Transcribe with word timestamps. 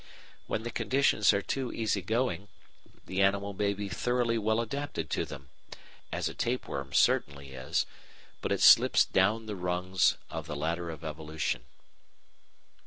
When 0.47 0.63
the 0.63 0.71
conditions 0.71 1.31
are 1.31 1.43
too 1.43 1.71
easygoing, 1.71 2.47
the 3.05 3.21
animal 3.21 3.53
may 3.53 3.71
be 3.75 3.87
thoroughly 3.87 4.39
well 4.39 4.59
adapted 4.59 5.11
to 5.11 5.25
them 5.25 5.49
as 6.11 6.27
a 6.27 6.33
tapeworm 6.33 6.91
certainly 6.91 7.51
is 7.51 7.85
but 8.41 8.51
it 8.51 8.61
slips 8.63 9.05
down 9.05 9.45
the 9.45 9.55
rungs 9.55 10.17
of 10.31 10.47
the 10.47 10.55
ladder 10.55 10.89
of 10.89 11.03
evolution. 11.03 11.65